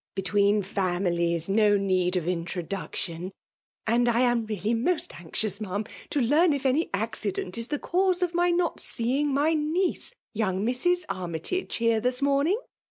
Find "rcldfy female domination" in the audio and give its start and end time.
4.47-4.49